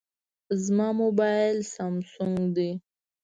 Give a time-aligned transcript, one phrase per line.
[0.63, 2.71] زما موبایل سامسونګ دی.